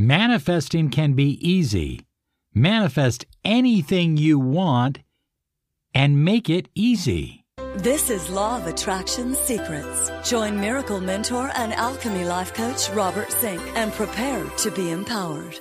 Manifesting 0.00 0.90
can 0.90 1.14
be 1.14 1.44
easy. 1.44 2.06
Manifest 2.54 3.26
anything 3.44 4.16
you 4.16 4.38
want 4.38 5.00
and 5.92 6.24
make 6.24 6.48
it 6.48 6.68
easy. 6.72 7.44
This 7.74 8.08
is 8.08 8.30
Law 8.30 8.58
of 8.58 8.68
Attraction 8.68 9.34
Secrets. 9.34 10.12
Join 10.22 10.60
Miracle 10.60 11.00
Mentor 11.00 11.50
and 11.56 11.74
Alchemy 11.74 12.24
Life 12.26 12.54
Coach 12.54 12.88
Robert 12.90 13.32
Zink 13.32 13.60
and 13.74 13.92
prepare 13.92 14.44
to 14.44 14.70
be 14.70 14.92
empowered. 14.92 15.58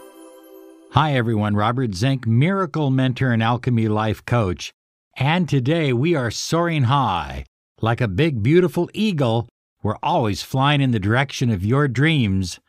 Hi, 0.92 1.16
everyone. 1.16 1.56
Robert 1.56 1.96
Zink, 1.96 2.28
Miracle 2.28 2.92
Mentor 2.92 3.32
and 3.32 3.42
Alchemy 3.42 3.88
Life 3.88 4.24
Coach. 4.24 4.72
And 5.16 5.50
today 5.50 5.94
we 5.94 6.14
are 6.14 6.30
soaring 6.30 6.84
high. 6.84 7.46
Like 7.82 8.02
a 8.02 8.08
big, 8.08 8.44
beautiful 8.44 8.88
eagle, 8.94 9.50
we're 9.82 9.98
always 10.04 10.44
flying 10.44 10.82
in 10.82 10.92
the 10.92 11.00
direction 11.00 11.50
of 11.50 11.66
your 11.66 11.88
dreams 11.88 12.60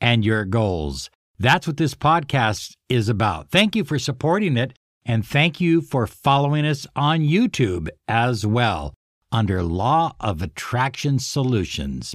and 0.00 0.24
your 0.24 0.44
goals. 0.44 1.10
That's 1.38 1.66
what 1.66 1.76
this 1.76 1.94
podcast 1.94 2.72
is 2.88 3.08
about. 3.08 3.50
Thank 3.50 3.76
you 3.76 3.84
for 3.84 3.98
supporting 3.98 4.56
it, 4.56 4.72
and 5.04 5.26
thank 5.26 5.60
you 5.60 5.82
for 5.82 6.06
following 6.06 6.64
us 6.64 6.86
on 6.96 7.20
YouTube 7.20 7.88
as 8.08 8.46
well 8.46 8.94
under 9.30 9.62
Law 9.62 10.14
of 10.18 10.40
Attraction 10.40 11.18
Solutions. 11.18 12.14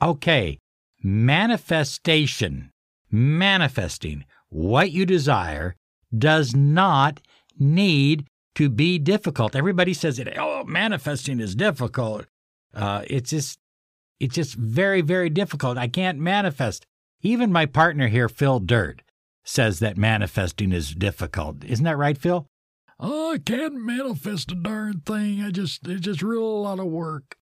Okay, 0.00 0.58
manifestation, 1.02 2.70
manifesting 3.10 4.24
what 4.48 4.90
you 4.90 5.04
desire 5.04 5.74
does 6.16 6.54
not 6.54 7.20
need 7.58 8.26
to 8.54 8.70
be 8.70 8.98
difficult. 8.98 9.54
Everybody 9.54 9.92
says 9.92 10.18
it, 10.18 10.34
oh, 10.38 10.64
manifesting 10.64 11.40
is 11.40 11.54
difficult. 11.54 12.24
Uh, 12.72 13.02
it's 13.06 13.30
just, 13.30 13.58
it's 14.18 14.34
just 14.34 14.54
very, 14.54 15.02
very 15.02 15.28
difficult. 15.28 15.76
I 15.76 15.88
can't 15.88 16.18
manifest. 16.18 16.86
Even 17.26 17.50
my 17.50 17.66
partner 17.66 18.06
here, 18.06 18.28
Phil 18.28 18.60
Dirt, 18.60 19.02
says 19.42 19.80
that 19.80 19.96
manifesting 19.96 20.70
is 20.70 20.94
difficult. 20.94 21.64
Isn't 21.64 21.84
that 21.84 21.96
right, 21.96 22.16
Phil? 22.16 22.46
Oh, 23.00 23.32
I 23.32 23.38
can't 23.38 23.74
manifest 23.74 24.52
a 24.52 24.54
darn 24.54 25.00
thing. 25.00 25.42
I 25.42 25.50
just 25.50 25.88
it's 25.88 26.02
just 26.02 26.22
real 26.22 26.44
a 26.44 26.62
lot 26.62 26.78
of 26.78 26.86
work. 26.86 27.36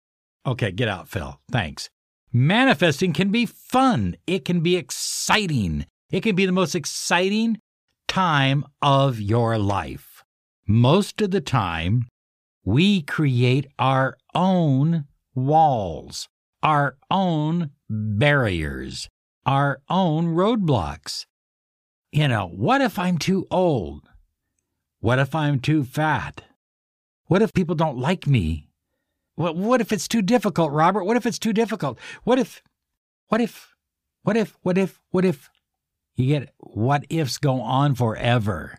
Okay, 0.46 0.72
get 0.72 0.88
out, 0.88 1.10
Phil. 1.10 1.38
Thanks. 1.52 1.90
Manifesting 2.32 3.12
can 3.12 3.30
be 3.30 3.46
fun. 3.46 4.16
It 4.26 4.46
can 4.46 4.62
be 4.62 4.78
exciting. 4.78 5.86
It 6.10 6.24
can 6.24 6.38
be 6.38 6.46
the 6.46 6.54
most 6.54 6.76
exciting 6.76 7.60
time 8.08 8.64
of 8.82 9.20
your 9.20 9.58
life. 9.58 10.24
Most 10.66 11.20
of 11.20 11.32
the 11.32 11.42
time, 11.42 12.08
we 12.64 13.02
create 13.02 13.68
our 13.78 14.16
own 14.34 15.08
walls, 15.36 16.30
our 16.64 16.96
own 17.12 17.72
barriers, 17.90 19.10
our 19.46 19.82
own 19.90 20.36
roadblocks. 20.36 21.26
You 22.12 22.28
know, 22.28 22.48
what 22.48 22.82
if 22.82 23.00
I'm 23.00 23.18
too 23.18 23.48
old? 23.50 24.10
What 25.00 25.20
if 25.20 25.36
I'm 25.36 25.60
too 25.60 25.84
fat? 25.84 26.44
What 27.26 27.42
if 27.42 27.54
people 27.54 27.76
don't 27.76 27.98
like 27.98 28.28
me? 28.28 28.70
What, 29.36 29.56
what 29.56 29.82
if 29.82 29.92
it's 29.92 30.08
too 30.08 30.22
difficult, 30.22 30.72
Robert? 30.72 31.06
What 31.06 31.18
if 31.18 31.26
it's 31.26 31.40
too 31.40 31.54
difficult? 31.54 31.98
What 32.24 32.38
if, 32.38 32.62
what 33.28 33.42
if, 33.42 33.74
what 34.22 34.38
if, 34.38 34.56
what 34.62 34.78
if, 34.78 35.02
what 35.10 35.26
if? 35.26 35.50
You 36.16 36.28
get 36.28 36.54
what 36.60 37.06
ifs 37.10 37.40
go 37.40 37.62
on 37.62 37.96
forever. 37.96 38.78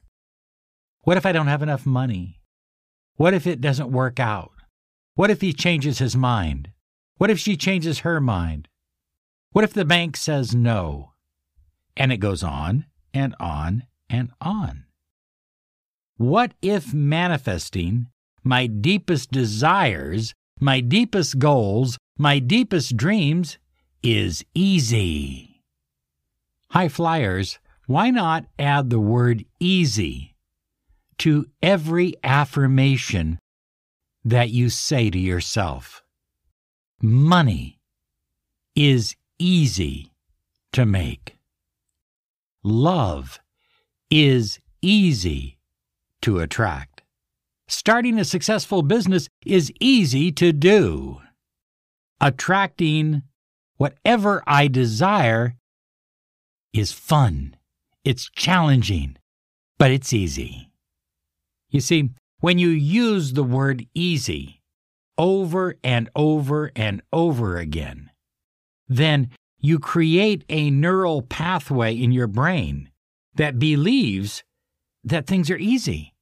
What 1.02 1.16
if 1.16 1.26
I 1.26 1.32
don't 1.32 1.48
have 1.48 1.62
enough 1.62 1.84
money? 1.84 2.40
What 3.16 3.34
if 3.34 3.46
it 3.46 3.60
doesn't 3.60 3.90
work 3.90 4.20
out? 4.20 4.52
What 5.16 5.30
if 5.30 5.40
he 5.40 5.52
changes 5.52 5.98
his 5.98 6.16
mind? 6.16 6.70
What 7.16 7.30
if 7.30 7.38
she 7.38 7.56
changes 7.56 8.00
her 8.00 8.20
mind? 8.20 8.68
What 9.54 9.62
if 9.62 9.72
the 9.72 9.84
bank 9.84 10.16
says 10.16 10.52
no? 10.52 11.12
And 11.96 12.10
it 12.10 12.16
goes 12.16 12.42
on 12.42 12.86
and 13.12 13.36
on 13.38 13.84
and 14.10 14.32
on. 14.40 14.86
What 16.16 16.54
if 16.60 16.92
manifesting 16.92 18.08
my 18.42 18.66
deepest 18.66 19.30
desires, 19.30 20.34
my 20.58 20.80
deepest 20.80 21.38
goals, 21.38 21.98
my 22.18 22.40
deepest 22.40 22.96
dreams 22.96 23.58
is 24.02 24.44
easy? 24.56 25.62
High 26.70 26.88
flyers, 26.88 27.60
why 27.86 28.10
not 28.10 28.46
add 28.58 28.90
the 28.90 28.98
word 28.98 29.44
easy 29.60 30.34
to 31.18 31.46
every 31.62 32.14
affirmation 32.24 33.38
that 34.24 34.50
you 34.50 34.68
say 34.68 35.10
to 35.10 35.18
yourself? 35.18 36.02
Money 37.00 37.78
is 38.74 39.14
easy 39.38 40.10
to 40.72 40.84
make. 40.84 41.36
Love 42.62 43.40
is 44.10 44.58
easy 44.80 45.58
to 46.22 46.40
attract. 46.40 47.02
Starting 47.68 48.18
a 48.18 48.24
successful 48.24 48.82
business 48.82 49.28
is 49.44 49.72
easy 49.80 50.30
to 50.32 50.52
do. 50.52 51.20
Attracting 52.20 53.22
whatever 53.76 54.42
I 54.46 54.68
desire 54.68 55.56
is 56.72 56.92
fun. 56.92 57.56
It's 58.04 58.30
challenging, 58.30 59.16
but 59.78 59.90
it's 59.90 60.12
easy. 60.12 60.70
You 61.70 61.80
see, 61.80 62.10
when 62.40 62.58
you 62.58 62.68
use 62.68 63.32
the 63.32 63.44
word 63.44 63.86
easy 63.94 64.60
over 65.16 65.76
and 65.82 66.10
over 66.14 66.70
and 66.76 67.02
over 67.12 67.56
again, 67.56 68.10
then 68.88 69.30
you 69.58 69.78
create 69.78 70.44
a 70.48 70.70
neural 70.70 71.22
pathway 71.22 71.94
in 71.94 72.12
your 72.12 72.26
brain 72.26 72.90
that 73.34 73.58
believes 73.58 74.44
that 75.02 75.26
things 75.26 75.50
are 75.50 75.56
easy. 75.56 76.14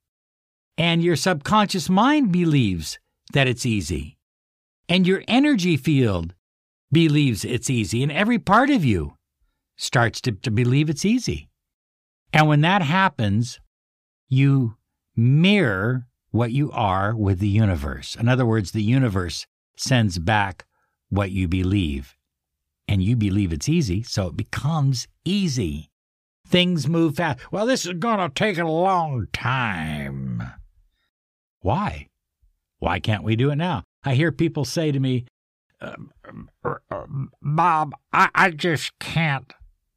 And 0.79 1.03
your 1.03 1.17
subconscious 1.17 1.89
mind 1.89 2.33
believes 2.33 2.99
that 3.33 3.47
it's 3.47 3.67
easy. 3.67 4.17
And 4.89 5.07
your 5.07 5.23
energy 5.29 5.77
field 5.77 6.35
believes 6.91 7.45
it's 7.45 7.71
easy. 7.71 8.03
And 8.03 8.13
every 8.13 8.39
part 8.39 8.71
of 8.71 8.85
you 8.85 9.15
starts 9.77 10.21
to, 10.23 10.33
to 10.33 10.51
believe 10.51 10.89
it's 10.89 11.05
easy. 11.05 11.49
And 12.33 12.49
when 12.49 12.61
that 12.63 12.83
happens, 12.83 13.61
you 14.29 14.77
mirror 15.15 16.07
what 16.31 16.53
you 16.53 16.71
are 16.73 17.15
with 17.15 17.39
the 17.39 17.49
universe. 17.49 18.17
In 18.17 18.29
other 18.29 18.47
words, 18.47 18.73
the 18.73 18.83
universe 18.83 19.47
sends 19.77 20.19
back 20.19 20.65
what 21.11 21.31
you 21.31 21.47
believe. 21.49 22.17
And 22.89 23.03
you 23.03 23.17
believe 23.17 23.53
it's 23.53 23.69
easy, 23.69 24.03
so 24.03 24.29
it 24.29 24.37
becomes 24.37 25.09
easy. 25.25 25.91
Things 26.47 26.89
move 26.89 27.17
fast. 27.17 27.51
Well, 27.51 27.67
this 27.67 27.87
is 27.87 27.95
going 27.95 28.19
to 28.19 28.29
take 28.29 28.59
a 28.59 28.65
long 28.65 29.27
time. 29.33 30.43
Why? 31.61 32.09
Why 32.79 33.01
can't 33.01 33.25
we 33.25 33.37
do 33.37 33.51
it 33.51 33.57
now? 33.57 33.85
I 34.05 34.15
hear 34.15 34.33
people 34.33 34.65
say 34.65 34.93
to 34.93 35.01
me, 35.01 35.27
uh, 35.81 35.95
Bob, 37.41 37.95
I, 38.13 38.29
I 38.35 38.51
just 38.51 38.99
can't 38.99 39.53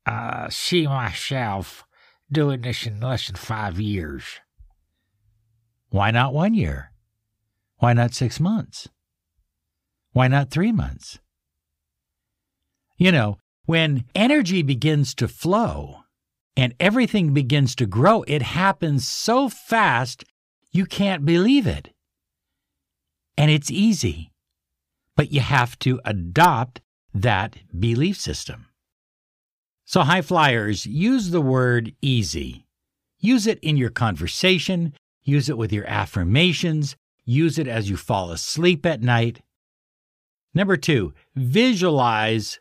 uh, 0.05 0.49
see 0.49 0.87
myself 0.87 1.83
doing 2.31 2.61
this 2.61 2.85
in 2.85 2.99
less 2.99 3.27
than 3.27 3.35
five 3.35 3.79
years. 3.79 4.23
Why 5.89 6.11
not 6.11 6.33
one 6.33 6.53
year? 6.53 6.91
Why 7.77 7.93
not 7.93 8.13
six 8.13 8.39
months? 8.39 8.87
Why 10.11 10.27
not 10.27 10.51
three 10.51 10.71
months? 10.71 11.19
You 12.97 13.11
know, 13.11 13.37
when 13.65 14.05
energy 14.13 14.61
begins 14.61 15.13
to 15.15 15.27
flow 15.27 16.03
and 16.55 16.73
everything 16.79 17.33
begins 17.33 17.75
to 17.75 17.85
grow, 17.85 18.23
it 18.23 18.41
happens 18.41 19.07
so 19.07 19.49
fast 19.49 20.23
you 20.71 20.85
can't 20.85 21.25
believe 21.25 21.67
it. 21.67 21.89
And 23.37 23.51
it's 23.51 23.71
easy, 23.71 24.31
but 25.15 25.31
you 25.31 25.41
have 25.41 25.77
to 25.79 25.99
adopt 26.05 26.81
that 27.13 27.57
belief 27.77 28.17
system. 28.19 28.67
So, 29.85 30.01
high 30.01 30.21
flyers, 30.21 30.85
use 30.85 31.29
the 31.29 31.41
word 31.41 31.93
easy. 32.01 32.65
Use 33.19 33.45
it 33.47 33.59
in 33.59 33.77
your 33.77 33.89
conversation, 33.89 34.93
use 35.23 35.49
it 35.49 35.57
with 35.57 35.71
your 35.71 35.85
affirmations, 35.85 36.95
use 37.23 37.57
it 37.57 37.67
as 37.67 37.89
you 37.89 37.97
fall 37.97 38.31
asleep 38.31 38.85
at 38.85 39.01
night. 39.01 39.41
Number 40.53 40.77
two, 40.77 41.13
visualize 41.35 42.59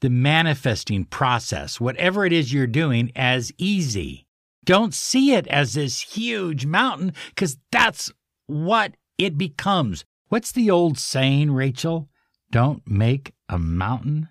the 0.00 0.10
manifesting 0.10 1.04
process, 1.04 1.80
whatever 1.80 2.24
it 2.24 2.32
is 2.32 2.52
you're 2.52 2.66
doing, 2.66 3.12
as 3.14 3.52
easy. 3.58 4.26
Don't 4.64 4.94
see 4.94 5.32
it 5.32 5.46
as 5.48 5.74
this 5.74 6.00
huge 6.00 6.66
mountain 6.66 7.12
because 7.28 7.58
that's 7.72 8.12
what 8.46 8.94
it 9.18 9.38
becomes. 9.38 10.04
What's 10.28 10.52
the 10.52 10.70
old 10.70 10.98
saying, 10.98 11.50
Rachel? 11.52 12.08
Don't 12.50 12.82
make 12.88 13.32
a 13.48 13.58
mountain 13.58 14.28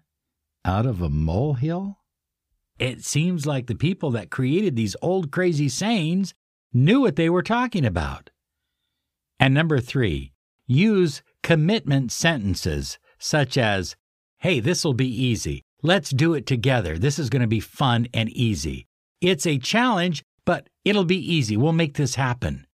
out 0.65 0.85
of 0.85 1.01
a 1.01 1.09
molehill? 1.09 1.97
It 2.77 3.03
seems 3.03 3.45
like 3.45 3.67
the 3.67 3.75
people 3.75 4.11
that 4.11 4.29
created 4.29 4.75
these 4.75 4.95
old 5.01 5.31
crazy 5.31 5.67
sayings 5.67 6.33
knew 6.71 7.01
what 7.01 7.15
they 7.15 7.29
were 7.29 7.43
talking 7.43 7.85
about. 7.85 8.29
And 9.39 9.53
number 9.53 9.79
three, 9.79 10.33
use 10.65 11.21
commitment 11.43 12.11
sentences 12.11 12.99
such 13.17 13.57
as, 13.57 13.95
Hey, 14.39 14.61
this'll 14.61 14.93
be 14.93 15.07
easy. 15.07 15.63
Let's 15.81 16.11
do 16.11 16.33
it 16.33 16.45
together. 16.45 16.97
This 16.97 17.19
is 17.19 17.29
going 17.29 17.41
to 17.41 17.47
be 17.47 17.59
fun 17.59 18.07
and 18.13 18.29
easy. 18.29 18.85
It's 19.19 19.45
a 19.45 19.57
challenge, 19.57 20.23
but 20.45 20.67
it'll 20.85 21.05
be 21.05 21.17
easy. 21.17 21.57
We'll 21.57 21.73
make 21.73 21.95
this 21.95 22.15
happen. 22.15 22.65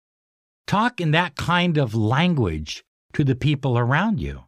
Talk 0.68 1.02
in 1.02 1.12
that 1.12 1.36
kind 1.36 1.78
of 1.78 1.96
language 1.96 2.84
to 3.14 3.24
the 3.24 3.36
people 3.36 3.78
around 3.78 4.20
you. 4.20 4.44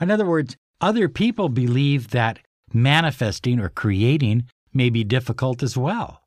In 0.00 0.10
other 0.10 0.24
words, 0.24 0.56
other 0.80 1.08
people 1.08 1.50
believe 1.50 2.10
that 2.10 2.38
manifesting 2.72 3.60
or 3.60 3.68
creating 3.68 4.44
may 4.72 4.88
be 4.88 5.04
difficult 5.04 5.62
as 5.62 5.76
well. 5.76 6.22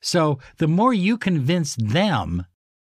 So 0.00 0.38
the 0.58 0.68
more 0.68 0.94
you 0.94 1.18
convince 1.18 1.74
them 1.76 2.46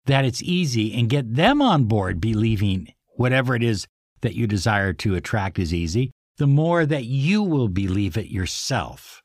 that 0.05 0.25
it's 0.25 0.43
easy 0.43 0.93
and 0.93 1.09
get 1.09 1.35
them 1.35 1.61
on 1.61 1.85
board 1.85 2.19
believing 2.19 2.93
whatever 3.15 3.55
it 3.55 3.63
is 3.63 3.87
that 4.21 4.35
you 4.35 4.47
desire 4.47 4.91
to 4.93 5.15
attract 5.15 5.59
is 5.59 5.73
easy, 5.73 6.11
the 6.37 6.47
more 6.47 6.85
that 6.85 7.05
you 7.05 7.43
will 7.43 7.69
believe 7.69 8.17
it 8.17 8.27
yourself. 8.27 9.21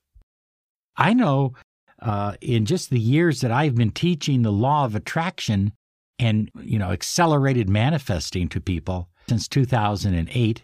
I 0.97 1.15
know 1.15 1.55
uh, 2.01 2.35
in 2.41 2.67
just 2.67 2.91
the 2.91 3.01
years 3.01 3.41
that 3.41 3.51
I've 3.51 3.75
been 3.75 3.91
teaching 3.91 4.43
the 4.43 4.53
law 4.53 4.85
of 4.85 4.95
attraction 4.95 5.73
and 6.19 6.51
you 6.61 6.79
know 6.79 6.91
accelerated 6.91 7.69
manifesting 7.69 8.49
to 8.49 8.61
people 8.61 9.09
since 9.29 9.49
2008 9.49 10.63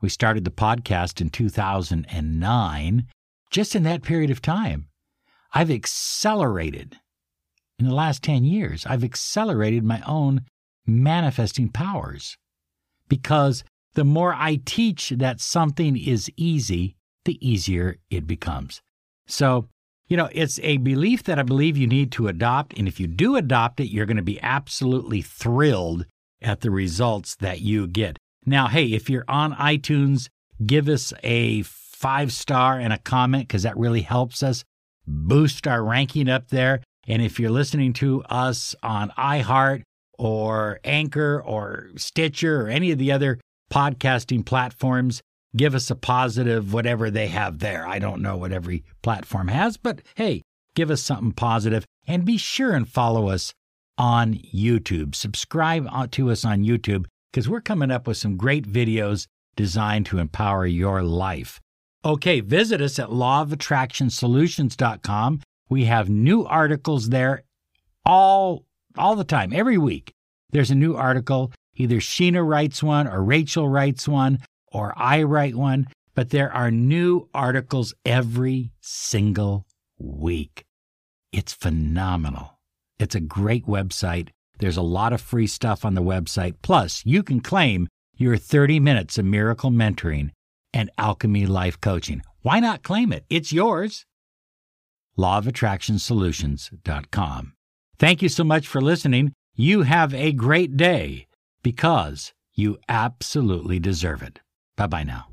we 0.00 0.08
started 0.08 0.44
the 0.44 0.50
podcast 0.50 1.20
in 1.20 1.30
2009 1.30 3.06
just 3.50 3.74
in 3.74 3.82
that 3.82 4.02
period 4.02 4.30
of 4.30 4.42
time 4.42 4.86
i've 5.54 5.70
accelerated 5.70 6.96
in 7.78 7.86
the 7.86 7.94
last 7.94 8.22
10 8.22 8.44
years 8.44 8.84
i've 8.86 9.04
accelerated 9.04 9.84
my 9.84 10.02
own 10.06 10.42
manifesting 10.86 11.68
powers 11.68 12.36
because 13.08 13.64
the 13.94 14.04
more 14.04 14.34
i 14.34 14.58
teach 14.64 15.10
that 15.10 15.40
something 15.40 15.96
is 15.96 16.30
easy 16.36 16.96
the 17.24 17.38
easier 17.46 17.96
it 18.10 18.26
becomes 18.26 18.80
so 19.26 19.68
you 20.12 20.18
know, 20.18 20.28
it's 20.30 20.60
a 20.62 20.76
belief 20.76 21.22
that 21.22 21.38
I 21.38 21.42
believe 21.42 21.78
you 21.78 21.86
need 21.86 22.12
to 22.12 22.28
adopt. 22.28 22.78
And 22.78 22.86
if 22.86 23.00
you 23.00 23.06
do 23.06 23.36
adopt 23.36 23.80
it, 23.80 23.88
you're 23.88 24.04
going 24.04 24.18
to 24.18 24.22
be 24.22 24.38
absolutely 24.42 25.22
thrilled 25.22 26.04
at 26.42 26.60
the 26.60 26.70
results 26.70 27.34
that 27.36 27.62
you 27.62 27.86
get. 27.86 28.18
Now, 28.44 28.66
hey, 28.66 28.92
if 28.92 29.08
you're 29.08 29.24
on 29.26 29.54
iTunes, 29.54 30.28
give 30.66 30.86
us 30.86 31.14
a 31.22 31.62
five 31.62 32.30
star 32.30 32.78
and 32.78 32.92
a 32.92 32.98
comment 32.98 33.48
because 33.48 33.62
that 33.62 33.78
really 33.78 34.02
helps 34.02 34.42
us 34.42 34.64
boost 35.06 35.66
our 35.66 35.82
ranking 35.82 36.28
up 36.28 36.48
there. 36.48 36.82
And 37.08 37.22
if 37.22 37.40
you're 37.40 37.50
listening 37.50 37.94
to 37.94 38.22
us 38.24 38.74
on 38.82 39.12
iHeart 39.16 39.82
or 40.18 40.78
Anchor 40.84 41.42
or 41.42 41.88
Stitcher 41.96 42.66
or 42.66 42.68
any 42.68 42.90
of 42.90 42.98
the 42.98 43.12
other 43.12 43.38
podcasting 43.70 44.44
platforms, 44.44 45.22
give 45.56 45.74
us 45.74 45.90
a 45.90 45.96
positive, 45.96 46.72
whatever 46.72 47.10
they 47.10 47.28
have 47.28 47.58
there. 47.58 47.86
I 47.86 47.98
don't 47.98 48.22
know 48.22 48.36
what 48.36 48.52
every 48.52 48.84
platform 49.02 49.48
has, 49.48 49.76
but 49.76 50.02
hey, 50.14 50.42
give 50.74 50.90
us 50.90 51.02
something 51.02 51.32
positive 51.32 51.84
and 52.06 52.24
be 52.24 52.36
sure 52.36 52.72
and 52.72 52.88
follow 52.88 53.28
us 53.28 53.52
on 53.98 54.34
YouTube. 54.34 55.14
Subscribe 55.14 55.86
uh, 55.90 56.06
to 56.12 56.30
us 56.30 56.44
on 56.44 56.64
YouTube 56.64 57.06
because 57.32 57.48
we're 57.48 57.60
coming 57.60 57.90
up 57.90 58.06
with 58.06 58.16
some 58.16 58.36
great 58.36 58.66
videos 58.66 59.26
designed 59.56 60.06
to 60.06 60.18
empower 60.18 60.66
your 60.66 61.02
life. 61.02 61.60
Okay, 62.04 62.40
visit 62.40 62.80
us 62.80 62.98
at 62.98 63.10
lawofattractionsolutions.com. 63.10 65.40
We 65.68 65.84
have 65.84 66.10
new 66.10 66.44
articles 66.44 67.10
there 67.10 67.44
all 68.04 68.64
all 68.98 69.14
the 69.16 69.24
time, 69.24 69.54
every 69.54 69.78
week. 69.78 70.12
There's 70.50 70.70
a 70.70 70.74
new 70.74 70.94
article. 70.94 71.50
Either 71.76 71.96
Sheena 71.96 72.46
writes 72.46 72.82
one 72.82 73.06
or 73.06 73.22
Rachel 73.22 73.68
writes 73.68 74.06
one 74.06 74.38
or 74.70 74.92
I 74.96 75.22
write 75.22 75.54
one, 75.54 75.86
but 76.14 76.30
there 76.30 76.52
are 76.52 76.70
new 76.70 77.28
articles 77.34 77.94
every 78.04 78.72
single 78.80 79.66
week. 79.98 80.64
It's 81.32 81.52
phenomenal. 81.52 82.58
It's 82.98 83.14
a 83.14 83.20
great 83.20 83.66
website. 83.66 84.28
There's 84.58 84.76
a 84.76 84.82
lot 84.82 85.12
of 85.12 85.20
free 85.20 85.46
stuff 85.46 85.84
on 85.84 85.94
the 85.94 86.02
website. 86.02 86.54
Plus, 86.62 87.02
you 87.04 87.22
can 87.22 87.40
claim 87.40 87.88
your 88.16 88.36
30 88.36 88.80
minutes 88.80 89.18
of 89.18 89.24
miracle 89.24 89.70
mentoring 89.70 90.30
and 90.72 90.90
alchemy 90.98 91.46
life 91.46 91.80
coaching. 91.80 92.22
Why 92.42 92.60
not 92.60 92.82
claim 92.82 93.12
it? 93.12 93.24
It's 93.30 93.52
yours. 93.52 94.04
Lawofattractionsolutions.com. 95.18 97.52
Thank 97.98 98.22
you 98.22 98.28
so 98.28 98.44
much 98.44 98.66
for 98.66 98.80
listening. 98.80 99.32
You 99.54 99.82
have 99.82 100.14
a 100.14 100.32
great 100.32 100.76
day 100.76 101.26
because 101.62 102.32
you 102.54 102.78
absolutely 102.88 103.78
deserve 103.78 104.22
it. 104.22 104.40
Bye 104.76 104.86
bye 104.86 105.04
now. 105.04 105.31